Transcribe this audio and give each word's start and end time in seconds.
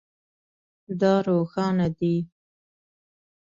دا 0.99 1.13
روښانه 1.27 1.87
دی 1.97 2.15